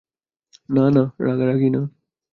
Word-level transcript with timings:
না 0.69 0.85
না, 0.95 1.03
রাগারাগি 1.19 1.69
না! 1.69 1.81